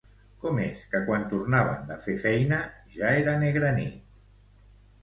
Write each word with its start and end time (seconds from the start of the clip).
Com 0.45 0.61
és 0.63 0.79
que 0.93 1.01
quan 1.09 1.27
tornaven 1.33 1.85
de 1.91 1.99
fer 2.07 2.17
feina 2.25 2.63
ja 2.97 3.17
era 3.23 3.39
negra 3.47 3.75
nit? 3.79 4.03